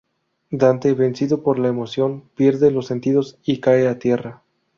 [0.49, 4.41] Dante, vencido por la emoción, pierde los sentidos y cae a tierra.